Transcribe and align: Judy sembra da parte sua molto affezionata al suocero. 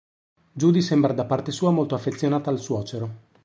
Judy 0.59 0.81
sembra 0.81 1.13
da 1.13 1.25
parte 1.25 1.51
sua 1.51 1.69
molto 1.69 1.93
affezionata 1.93 2.49
al 2.49 2.57
suocero. 2.59 3.09